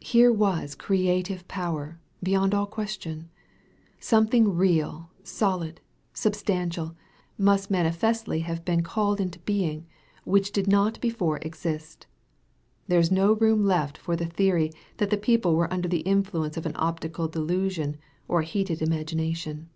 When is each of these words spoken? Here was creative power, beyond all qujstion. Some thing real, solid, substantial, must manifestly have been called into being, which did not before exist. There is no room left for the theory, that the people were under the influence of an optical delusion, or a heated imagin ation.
Here 0.00 0.32
was 0.32 0.74
creative 0.74 1.46
power, 1.46 2.00
beyond 2.20 2.54
all 2.56 2.66
qujstion. 2.66 3.26
Some 4.00 4.26
thing 4.26 4.56
real, 4.56 5.10
solid, 5.22 5.80
substantial, 6.12 6.96
must 7.38 7.70
manifestly 7.70 8.40
have 8.40 8.64
been 8.64 8.82
called 8.82 9.20
into 9.20 9.38
being, 9.38 9.86
which 10.24 10.50
did 10.50 10.66
not 10.66 11.00
before 11.00 11.38
exist. 11.42 12.08
There 12.88 12.98
is 12.98 13.12
no 13.12 13.34
room 13.34 13.64
left 13.64 13.96
for 13.96 14.16
the 14.16 14.26
theory, 14.26 14.72
that 14.96 15.10
the 15.10 15.16
people 15.16 15.54
were 15.54 15.72
under 15.72 15.86
the 15.88 16.00
influence 16.02 16.56
of 16.56 16.66
an 16.66 16.72
optical 16.74 17.28
delusion, 17.28 17.98
or 18.26 18.40
a 18.40 18.44
heated 18.44 18.80
imagin 18.82 19.20
ation. 19.20 19.68